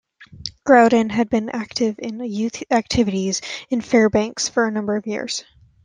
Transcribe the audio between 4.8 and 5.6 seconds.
of years.